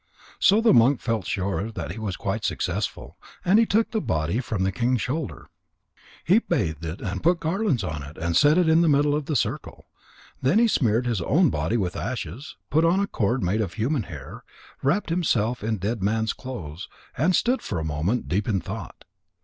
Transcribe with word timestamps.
So 0.39 0.61
the 0.61 0.73
monk 0.73 0.99
felt 0.99 1.27
sure 1.27 1.71
the 1.71 1.93
he 1.93 1.99
was 1.99 2.15
quite 2.17 2.43
successful, 2.43 3.19
and 3.45 3.59
he 3.59 3.67
took 3.67 3.91
the 3.91 4.01
body 4.01 4.39
from 4.39 4.63
the 4.63 4.71
king's 4.71 5.03
shoulder. 5.03 5.47
He 6.25 6.39
bathed 6.39 6.83
it 6.83 7.01
and 7.01 7.21
put 7.21 7.39
garlands 7.39 7.83
on 7.83 8.01
it, 8.01 8.17
and 8.17 8.35
set 8.35 8.57
it 8.57 8.67
in 8.67 8.81
the 8.81 8.89
middle 8.89 9.13
of 9.13 9.25
the 9.25 9.35
circle. 9.35 9.85
Then 10.41 10.57
he 10.57 10.67
smeared 10.67 11.05
his 11.05 11.21
own 11.21 11.51
body 11.51 11.77
with 11.77 11.95
ashes, 11.95 12.55
put 12.71 12.83
on 12.83 12.99
a 12.99 13.05
cord 13.05 13.43
made 13.43 13.61
of 13.61 13.73
human 13.75 14.01
hair, 14.09 14.43
wrapped 14.81 15.11
himself 15.11 15.63
in 15.63 15.77
dead 15.77 16.01
man's 16.01 16.33
clothes, 16.33 16.89
and 17.15 17.35
stood 17.35 17.61
a 17.71 17.83
moment, 17.83 18.27
deep 18.27 18.47
in 18.49 18.59
thought. 18.59 19.05